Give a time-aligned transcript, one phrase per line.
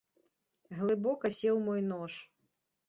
[0.79, 2.21] Глыбока сеў мой нож.